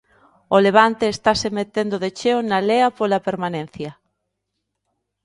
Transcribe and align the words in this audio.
O 0.55 0.57
Levante 0.65 1.05
estase 1.15 1.47
metendo 1.59 1.95
de 2.03 2.09
cheo 2.17 2.39
na 2.49 2.59
lea 2.69 2.87
pola 2.99 3.23
permanencia. 3.27 3.91